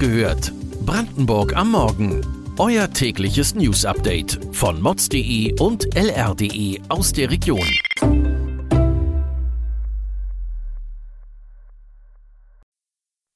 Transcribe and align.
gehört. 0.00 0.52
Brandenburg 0.86 1.54
am 1.54 1.72
Morgen. 1.72 2.26
Euer 2.58 2.90
tägliches 2.90 3.54
News-Update 3.54 4.40
von 4.52 4.80
mods.de 4.80 5.60
und 5.60 5.94
lr.de 5.94 6.80
aus 6.88 7.12
der 7.12 7.30
Region. 7.30 7.68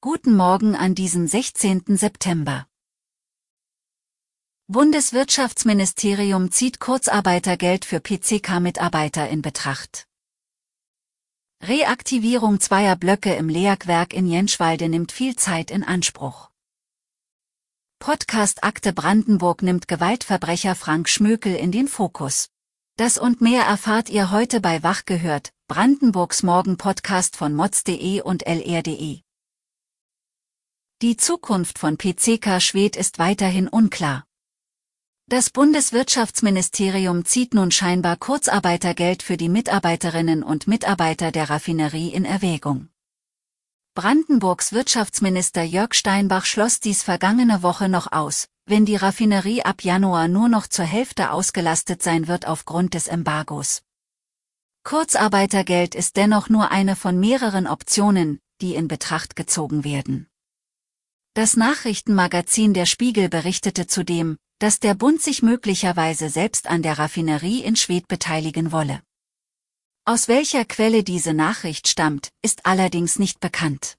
Guten 0.01 0.35
Morgen 0.35 0.75
an 0.75 0.95
diesem 0.95 1.27
16. 1.27 1.83
September. 1.97 2.65
Bundeswirtschaftsministerium 4.67 6.51
zieht 6.51 6.79
Kurzarbeitergeld 6.79 7.85
für 7.85 7.99
PCK-Mitarbeiter 7.99 9.29
in 9.29 9.43
Betracht. 9.43 10.07
Reaktivierung 11.61 12.59
zweier 12.59 12.95
Blöcke 12.95 13.35
im 13.35 13.49
LEAG-Werk 13.49 14.13
in 14.13 14.27
Jenschwalde 14.27 14.89
nimmt 14.89 15.11
viel 15.11 15.35
Zeit 15.35 15.69
in 15.69 15.83
Anspruch. 15.83 16.49
Podcast 17.99 18.63
Akte 18.63 18.93
Brandenburg 18.93 19.61
nimmt 19.61 19.87
Gewaltverbrecher 19.87 20.75
Frank 20.75 21.09
Schmökel 21.09 21.55
in 21.55 21.71
den 21.71 21.87
Fokus. 21.87 22.49
Das 22.97 23.17
und 23.17 23.41
mehr 23.41 23.63
erfahrt 23.63 24.09
ihr 24.09 24.31
heute 24.31 24.61
bei 24.61 24.83
Wach 24.83 25.05
gehört, 25.05 25.51
Brandenburgs 25.67 26.43
Morgen-Podcast 26.43 27.35
von 27.35 27.53
mods.de 27.53 28.21
und 28.21 28.45
lr.de. 28.45 29.21
Die 31.01 31.17
Zukunft 31.17 31.79
von 31.79 31.97
PCK 31.97 32.61
Schwed 32.61 32.95
ist 32.95 33.19
weiterhin 33.19 33.67
unklar. 33.67 34.25
Das 35.27 35.49
Bundeswirtschaftsministerium 35.49 37.25
zieht 37.25 37.55
nun 37.55 37.71
scheinbar 37.71 38.17
Kurzarbeitergeld 38.17 39.23
für 39.23 39.37
die 39.37 39.49
Mitarbeiterinnen 39.49 40.43
und 40.43 40.67
Mitarbeiter 40.67 41.31
der 41.31 41.49
Raffinerie 41.49 42.09
in 42.09 42.25
Erwägung. 42.25 42.89
Brandenburgs 43.95 44.73
Wirtschaftsminister 44.73 45.63
Jörg 45.63 45.93
Steinbach 45.93 46.43
schloss 46.43 46.81
dies 46.81 47.01
vergangene 47.01 47.63
Woche 47.63 47.87
noch 47.87 48.11
aus, 48.11 48.49
wenn 48.65 48.85
die 48.85 48.97
Raffinerie 48.97 49.63
ab 49.63 49.85
Januar 49.85 50.27
nur 50.27 50.49
noch 50.49 50.67
zur 50.67 50.83
Hälfte 50.83 51.31
ausgelastet 51.31 52.03
sein 52.03 52.27
wird 52.27 52.45
aufgrund 52.45 52.93
des 52.93 53.07
Embargos. 53.07 53.83
Kurzarbeitergeld 54.83 55.95
ist 55.95 56.17
dennoch 56.17 56.49
nur 56.49 56.71
eine 56.71 56.97
von 56.97 57.17
mehreren 57.21 57.67
Optionen, 57.67 58.41
die 58.59 58.75
in 58.75 58.89
Betracht 58.89 59.37
gezogen 59.37 59.85
werden. 59.85 60.27
Das 61.33 61.55
Nachrichtenmagazin 61.55 62.73
Der 62.73 62.87
Spiegel 62.87 63.29
berichtete 63.29 63.87
zudem, 63.87 64.35
dass 64.59 64.81
der 64.81 64.95
Bund 64.95 65.21
sich 65.21 65.41
möglicherweise 65.41 66.29
selbst 66.29 66.67
an 66.67 66.81
der 66.81 66.99
Raffinerie 66.99 67.63
in 67.63 67.77
Schwedt 67.77 68.09
beteiligen 68.09 68.73
wolle. 68.73 69.01
Aus 70.07 70.27
welcher 70.27 70.65
Quelle 70.65 71.03
diese 71.03 71.33
Nachricht 71.33 71.87
stammt, 71.87 72.29
ist 72.43 72.67
allerdings 72.67 73.17
nicht 73.17 73.39
bekannt. 73.39 73.97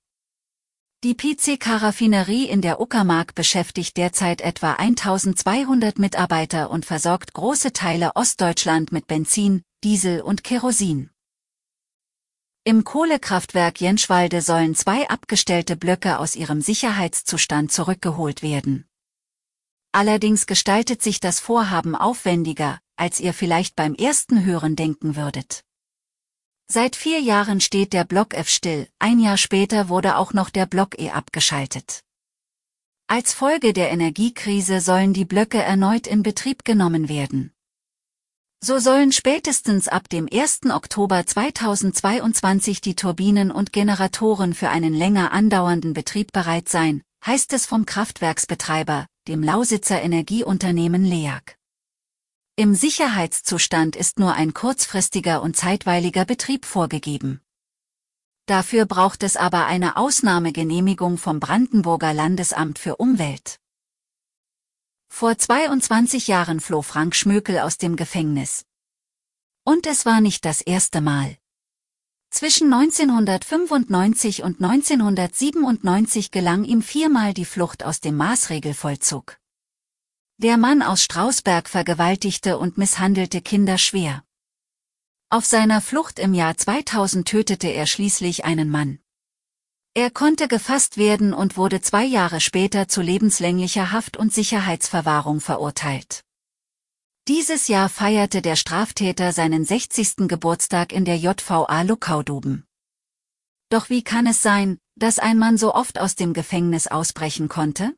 Die 1.02 1.14
PCK-Raffinerie 1.14 2.44
in 2.44 2.62
der 2.62 2.80
Uckermark 2.80 3.34
beschäftigt 3.34 3.96
derzeit 3.96 4.40
etwa 4.40 4.74
1200 4.74 5.98
Mitarbeiter 5.98 6.70
und 6.70 6.86
versorgt 6.86 7.34
große 7.34 7.72
Teile 7.72 8.14
Ostdeutschland 8.14 8.92
mit 8.92 9.08
Benzin, 9.08 9.64
Diesel 9.82 10.20
und 10.20 10.44
Kerosin. 10.44 11.10
Im 12.62 12.84
Kohlekraftwerk 12.84 13.80
Jenschwalde 13.80 14.42
sollen 14.42 14.76
zwei 14.76 15.08
abgestellte 15.08 15.74
Blöcke 15.74 16.20
aus 16.20 16.36
ihrem 16.36 16.60
Sicherheitszustand 16.60 17.72
zurückgeholt 17.72 18.42
werden. 18.42 18.86
Allerdings 19.90 20.46
gestaltet 20.46 21.02
sich 21.02 21.18
das 21.18 21.40
Vorhaben 21.40 21.96
aufwendiger, 21.96 22.78
als 22.94 23.18
ihr 23.18 23.34
vielleicht 23.34 23.74
beim 23.74 23.96
ersten 23.96 24.44
Hören 24.44 24.76
denken 24.76 25.16
würdet. 25.16 25.65
Seit 26.68 26.96
vier 26.96 27.20
Jahren 27.20 27.60
steht 27.60 27.92
der 27.92 28.02
Block 28.02 28.34
F 28.34 28.48
still, 28.48 28.88
ein 28.98 29.20
Jahr 29.20 29.36
später 29.36 29.88
wurde 29.88 30.16
auch 30.16 30.32
noch 30.32 30.50
der 30.50 30.66
Block 30.66 30.98
E 30.98 31.10
abgeschaltet. 31.10 32.00
Als 33.06 33.32
Folge 33.32 33.72
der 33.72 33.92
Energiekrise 33.92 34.80
sollen 34.80 35.12
die 35.12 35.24
Blöcke 35.24 35.62
erneut 35.62 36.08
in 36.08 36.24
Betrieb 36.24 36.64
genommen 36.64 37.08
werden. 37.08 37.52
So 38.60 38.80
sollen 38.80 39.12
spätestens 39.12 39.86
ab 39.86 40.08
dem 40.08 40.28
1. 40.32 40.62
Oktober 40.70 41.24
2022 41.24 42.80
die 42.80 42.96
Turbinen 42.96 43.52
und 43.52 43.72
Generatoren 43.72 44.52
für 44.52 44.68
einen 44.68 44.92
länger 44.92 45.30
andauernden 45.30 45.92
Betrieb 45.92 46.32
bereit 46.32 46.68
sein, 46.68 47.02
heißt 47.24 47.52
es 47.52 47.64
vom 47.64 47.86
Kraftwerksbetreiber, 47.86 49.06
dem 49.28 49.44
Lausitzer 49.44 50.02
Energieunternehmen 50.02 51.04
LEAG. 51.04 51.55
Im 52.58 52.74
Sicherheitszustand 52.74 53.96
ist 53.96 54.18
nur 54.18 54.32
ein 54.32 54.54
kurzfristiger 54.54 55.42
und 55.42 55.58
zeitweiliger 55.58 56.24
Betrieb 56.24 56.64
vorgegeben. 56.64 57.42
Dafür 58.46 58.86
braucht 58.86 59.22
es 59.24 59.36
aber 59.36 59.66
eine 59.66 59.98
Ausnahmegenehmigung 59.98 61.18
vom 61.18 61.38
Brandenburger 61.38 62.14
Landesamt 62.14 62.78
für 62.78 62.96
Umwelt. 62.96 63.60
Vor 65.06 65.36
22 65.36 66.28
Jahren 66.28 66.60
floh 66.60 66.80
Frank 66.80 67.14
Schmökel 67.14 67.58
aus 67.58 67.76
dem 67.76 67.94
Gefängnis. 67.94 68.64
Und 69.62 69.86
es 69.86 70.06
war 70.06 70.22
nicht 70.22 70.46
das 70.46 70.62
erste 70.62 71.02
Mal. 71.02 71.36
Zwischen 72.30 72.72
1995 72.72 74.42
und 74.42 74.62
1997 74.64 76.30
gelang 76.30 76.64
ihm 76.64 76.80
viermal 76.80 77.34
die 77.34 77.44
Flucht 77.44 77.84
aus 77.84 78.00
dem 78.00 78.16
Maßregelvollzug. 78.16 79.36
Der 80.38 80.58
Mann 80.58 80.82
aus 80.82 81.02
Strausberg 81.02 81.66
vergewaltigte 81.66 82.58
und 82.58 82.76
misshandelte 82.76 83.40
Kinder 83.40 83.78
schwer. 83.78 84.22
Auf 85.30 85.46
seiner 85.46 85.80
Flucht 85.80 86.18
im 86.18 86.34
Jahr 86.34 86.58
2000 86.58 87.26
tötete 87.26 87.68
er 87.68 87.86
schließlich 87.86 88.44
einen 88.44 88.68
Mann. 88.68 88.98
Er 89.94 90.10
konnte 90.10 90.46
gefasst 90.46 90.98
werden 90.98 91.32
und 91.32 91.56
wurde 91.56 91.80
zwei 91.80 92.04
Jahre 92.04 92.42
später 92.42 92.86
zu 92.86 93.00
lebenslänglicher 93.00 93.92
Haft 93.92 94.18
und 94.18 94.30
Sicherheitsverwahrung 94.30 95.40
verurteilt. 95.40 96.22
Dieses 97.28 97.66
Jahr 97.68 97.88
feierte 97.88 98.42
der 98.42 98.56
Straftäter 98.56 99.32
seinen 99.32 99.64
60. 99.64 100.28
Geburtstag 100.28 100.92
in 100.92 101.06
der 101.06 101.16
JVA 101.16 101.80
Luckauduben. 101.80 102.66
Doch 103.70 103.88
wie 103.88 104.04
kann 104.04 104.26
es 104.26 104.42
sein, 104.42 104.78
dass 104.96 105.18
ein 105.18 105.38
Mann 105.38 105.56
so 105.56 105.74
oft 105.74 105.98
aus 105.98 106.14
dem 106.14 106.34
Gefängnis 106.34 106.88
ausbrechen 106.88 107.48
konnte? 107.48 107.96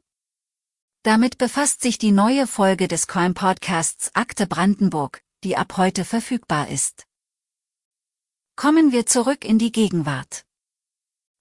Damit 1.09 1.39
befasst 1.39 1.81
sich 1.81 1.97
die 1.97 2.13
neue 2.13 2.47
Folge 2.47 2.87
des 2.87 3.07
Crime 3.07 3.33
Podcasts 3.33 4.11
Akte 4.15 4.47
Brandenburg, 4.47 5.23
die 5.43 5.57
ab 5.57 5.79
heute 5.79 6.05
verfügbar 6.05 6.69
ist. 6.69 7.07
Kommen 8.57 8.93
wir 8.93 9.07
zurück 9.07 9.43
in 9.43 9.59
die 9.59 9.73
Gegenwart. 9.73 10.45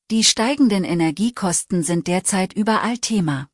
Die 0.10 0.24
steigenden 0.24 0.86
Energiekosten 0.86 1.84
sind 1.84 2.08
derzeit 2.08 2.54
überall 2.54 2.98
Thema. 3.00 3.50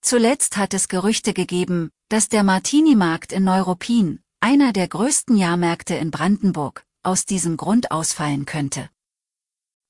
Zuletzt 0.00 0.56
hat 0.56 0.74
es 0.74 0.88
Gerüchte 0.88 1.32
gegeben, 1.32 1.92
dass 2.08 2.28
der 2.28 2.42
Martini-Markt 2.42 3.30
in 3.32 3.44
Neuruppin, 3.44 4.18
einer 4.40 4.72
der 4.72 4.88
größten 4.88 5.36
Jahrmärkte 5.36 5.94
in 5.94 6.10
Brandenburg, 6.10 6.84
aus 7.04 7.24
diesem 7.24 7.56
Grund 7.56 7.92
ausfallen 7.92 8.46
könnte. 8.46 8.90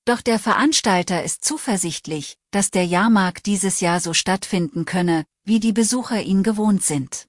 Doch 0.07 0.21
der 0.21 0.39
Veranstalter 0.39 1.25
ist 1.25 1.45
zuversichtlich, 1.45 2.37
dass 2.51 2.71
der 2.71 2.85
Jahrmarkt 2.85 3.47
dieses 3.47 3.81
Jahr 3.81 4.01
so 4.01 4.13
stattfinden 4.13 4.85
könne, 4.85 5.25
wie 5.45 5.61
die 5.61 5.73
Besucher 5.73 6.21
ihn 6.21 6.43
gewohnt 6.43 6.85
sind. 6.85 7.27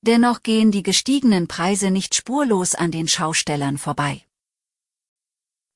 Dennoch 0.00 0.42
gehen 0.42 0.70
die 0.70 0.82
gestiegenen 0.82 1.48
Preise 1.48 1.90
nicht 1.90 2.14
spurlos 2.14 2.74
an 2.74 2.90
den 2.92 3.08
Schaustellern 3.08 3.76
vorbei. 3.76 4.24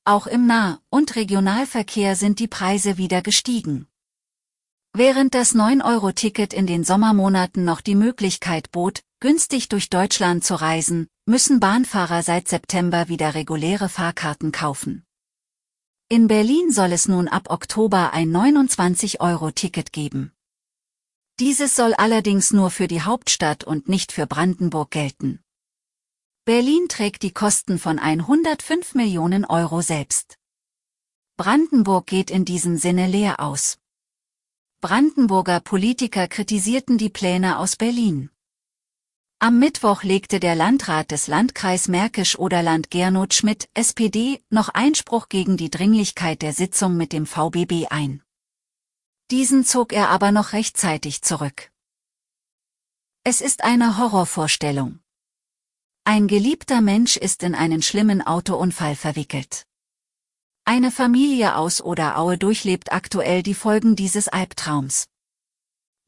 Auch 0.04 0.26
im 0.26 0.46
Nah- 0.46 0.80
und 0.88 1.16
Regionalverkehr 1.16 2.16
sind 2.16 2.38
die 2.38 2.48
Preise 2.48 2.96
wieder 2.96 3.20
gestiegen. 3.20 3.86
Während 4.94 5.34
das 5.34 5.54
9-Euro-Ticket 5.54 6.54
in 6.54 6.66
den 6.66 6.82
Sommermonaten 6.82 7.64
noch 7.64 7.82
die 7.82 7.94
Möglichkeit 7.94 8.72
bot, 8.72 9.02
günstig 9.20 9.68
durch 9.68 9.90
Deutschland 9.90 10.44
zu 10.44 10.54
reisen, 10.54 11.08
müssen 11.26 11.60
Bahnfahrer 11.60 12.22
seit 12.22 12.48
September 12.48 13.08
wieder 13.08 13.34
reguläre 13.34 13.90
Fahrkarten 13.90 14.50
kaufen. 14.50 15.04
In 16.12 16.26
Berlin 16.26 16.72
soll 16.72 16.90
es 16.90 17.06
nun 17.06 17.28
ab 17.28 17.50
Oktober 17.50 18.12
ein 18.12 18.32
29-Euro-Ticket 18.32 19.92
geben. 19.92 20.32
Dieses 21.38 21.76
soll 21.76 21.94
allerdings 21.94 22.52
nur 22.52 22.72
für 22.72 22.88
die 22.88 23.02
Hauptstadt 23.02 23.62
und 23.62 23.88
nicht 23.88 24.10
für 24.10 24.26
Brandenburg 24.26 24.90
gelten. 24.90 25.38
Berlin 26.44 26.88
trägt 26.88 27.22
die 27.22 27.30
Kosten 27.30 27.78
von 27.78 28.00
105 28.00 28.96
Millionen 28.96 29.44
Euro 29.44 29.82
selbst. 29.82 30.36
Brandenburg 31.36 32.08
geht 32.08 32.32
in 32.32 32.44
diesem 32.44 32.76
Sinne 32.76 33.06
leer 33.06 33.38
aus. 33.38 33.78
Brandenburger 34.80 35.60
Politiker 35.60 36.26
kritisierten 36.26 36.98
die 36.98 37.10
Pläne 37.10 37.56
aus 37.56 37.76
Berlin. 37.76 38.30
Am 39.42 39.58
Mittwoch 39.58 40.02
legte 40.02 40.38
der 40.38 40.54
Landrat 40.54 41.10
des 41.10 41.26
Landkreis 41.26 41.88
Märkisch-Oderland 41.88 42.90
Gernot 42.90 43.32
Schmidt, 43.32 43.70
SPD, 43.72 44.44
noch 44.50 44.68
Einspruch 44.68 45.30
gegen 45.30 45.56
die 45.56 45.70
Dringlichkeit 45.70 46.42
der 46.42 46.52
Sitzung 46.52 46.98
mit 46.98 47.14
dem 47.14 47.24
VBB 47.24 47.86
ein. 47.88 48.22
Diesen 49.30 49.64
zog 49.64 49.94
er 49.94 50.10
aber 50.10 50.30
noch 50.30 50.52
rechtzeitig 50.52 51.22
zurück. 51.22 51.70
Es 53.24 53.40
ist 53.40 53.64
eine 53.64 53.96
Horrorvorstellung. 53.96 54.98
Ein 56.04 56.28
geliebter 56.28 56.82
Mensch 56.82 57.16
ist 57.16 57.42
in 57.42 57.54
einen 57.54 57.80
schlimmen 57.80 58.20
Autounfall 58.20 58.94
verwickelt. 58.94 59.66
Eine 60.66 60.90
Familie 60.90 61.56
aus 61.56 61.80
Oder-Aue 61.80 62.36
durchlebt 62.36 62.92
aktuell 62.92 63.42
die 63.42 63.54
Folgen 63.54 63.96
dieses 63.96 64.28
Albtraums. 64.28 65.09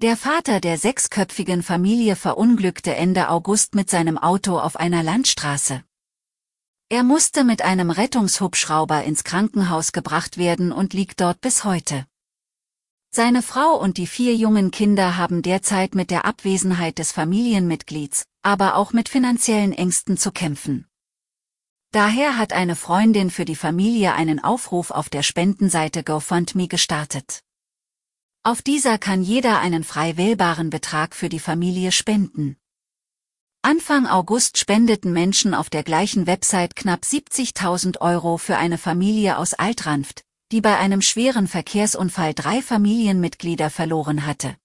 Der 0.03 0.17
Vater 0.17 0.59
der 0.59 0.79
sechsköpfigen 0.79 1.63
Familie 1.63 2.17
verunglückte 2.17 2.93
Ende 2.93 3.29
August 3.29 3.77
mit 3.77 3.89
seinem 3.89 4.19
Auto 4.19 4.59
auf 4.59 4.75
einer 4.75 5.05
Landstraße. 5.05 5.85
Er 6.89 7.05
musste 7.05 7.45
mit 7.45 7.63
einem 7.63 7.93
Rettungshubschrauber 7.93 9.05
ins 9.05 9.23
Krankenhaus 9.23 9.93
gebracht 9.93 10.39
werden 10.39 10.73
und 10.73 10.93
liegt 10.93 11.21
dort 11.21 11.41
bis 11.41 11.63
heute. 11.63 12.05
Seine 13.15 13.43
Frau 13.43 13.81
und 13.81 13.97
die 13.97 14.09
vier 14.09 14.35
jungen 14.35 14.73
Kinder 14.73 15.17
haben 15.17 15.41
derzeit 15.41 15.95
mit 15.95 16.11
der 16.11 16.25
Abwesenheit 16.25 16.99
des 16.99 17.13
Familienmitglieds, 17.13 18.25
aber 18.43 18.75
auch 18.75 18.93
mit 18.93 19.09
finanziellen 19.09 19.73
Ängsten 19.73 20.17
zu 20.17 20.33
kämpfen. 20.33 20.89
Daher 21.93 22.39
hat 22.39 22.53
eine 22.53 22.75
Freundin 22.75 23.31
für 23.31 23.45
die 23.45 23.55
Familie 23.55 24.15
einen 24.15 24.43
Aufruf 24.43 24.91
auf 24.91 25.09
der 25.09 25.23
Spendenseite 25.23 26.03
GoFundMe 26.03 26.67
gestartet. 26.67 27.45
Auf 28.45 28.61
dieser 28.61 28.99
kann 28.99 29.23
jeder 29.23 29.61
einen 29.61 29.85
frei 29.85 30.17
wählbaren 30.17 30.69
Betrag 30.69 31.15
für 31.15 31.29
die 31.29 31.39
Familie 31.39 31.93
spenden. 31.93 32.57
Anfang 33.63 34.09
August 34.09 34.59
spendeten 34.59 35.13
Menschen 35.13 35.55
auf 35.55 35.71
der 35.71 35.85
gleichen 35.85 36.27
Website 36.27 36.75
knapp 36.75 37.03
70.000 37.03 38.01
Euro 38.01 38.39
für 38.39 38.57
eine 38.57 38.79
Familie 38.79 39.39
aus 39.39 39.55
Altranft, 39.55 40.25
die 40.51 40.61
bei 40.61 40.77
einem 40.77 41.03
schweren 41.03 41.47
Verkehrsunfall 41.47 42.35
drei 42.35 42.61
Familienmitglieder 42.63 43.71
verloren 43.71 44.27
hatte. 44.27 44.57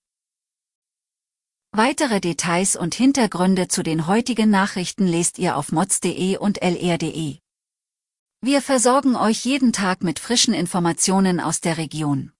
Weitere 1.71 2.19
Details 2.19 2.75
und 2.75 2.95
Hintergründe 2.95 3.67
zu 3.67 3.83
den 3.83 4.07
heutigen 4.07 4.49
Nachrichten 4.49 5.05
lest 5.05 5.37
ihr 5.37 5.55
auf 5.55 5.71
mods.de 5.71 6.37
und 6.37 6.63
lr.de. 6.63 7.37
Wir 8.41 8.61
versorgen 8.63 9.15
euch 9.15 9.45
jeden 9.45 9.71
Tag 9.71 10.01
mit 10.01 10.17
frischen 10.17 10.55
Informationen 10.55 11.39
aus 11.39 11.61
der 11.61 11.77
Region. 11.77 12.31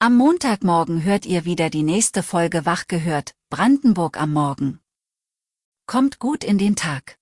Am 0.00 0.16
Montagmorgen 0.16 1.02
hört 1.02 1.26
ihr 1.26 1.44
wieder 1.44 1.70
die 1.70 1.82
nächste 1.82 2.22
Folge 2.22 2.64
Wach 2.64 2.86
gehört, 2.86 3.34
Brandenburg 3.50 4.20
am 4.20 4.32
Morgen. 4.32 4.78
Kommt 5.88 6.20
gut 6.20 6.44
in 6.44 6.56
den 6.56 6.76
Tag. 6.76 7.18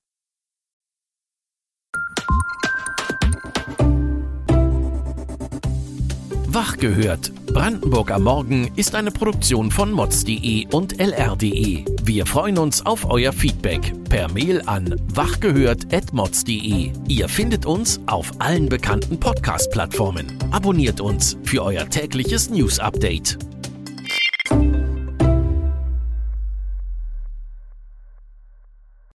Wach 6.49 6.77
gehört. 6.77 7.33
Brandenburg 7.47 8.11
am 8.11 8.25
Morgen 8.25 8.71
ist 8.77 8.95
eine 8.95 9.11
Produktion 9.11 9.71
von 9.71 9.91
mods.de 9.91 10.67
und 10.71 11.01
lr.de. 11.01 11.96
Wir 12.07 12.25
freuen 12.25 12.57
uns 12.57 12.87
auf 12.87 13.11
euer 13.11 13.33
Feedback 13.33 13.93
per 14.09 14.31
Mail 14.31 14.63
an 14.67 14.95
wachgehört.mods.de. 15.13 16.93
Ihr 17.09 17.29
findet 17.29 17.67
uns 17.67 18.01
auf 18.07 18.31
allen 18.39 18.69
bekannten 18.69 19.19
Podcast-Plattformen. 19.19 20.39
Abonniert 20.53 21.01
uns 21.01 21.37
für 21.43 21.65
euer 21.65 21.91
tägliches 21.91 22.49
News-Update. 22.49 23.56